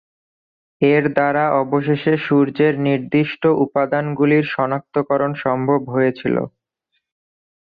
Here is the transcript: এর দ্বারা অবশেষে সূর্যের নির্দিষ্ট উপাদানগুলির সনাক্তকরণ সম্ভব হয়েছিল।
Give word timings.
এর 0.81 1.03
দ্বারা 1.15 1.43
অবশেষে 1.61 2.13
সূর্যের 2.25 2.73
নির্দিষ্ট 2.87 3.43
উপাদানগুলির 3.65 4.45
সনাক্তকরণ 4.53 5.31
সম্ভব 5.43 5.81
হয়েছিল। 5.93 6.35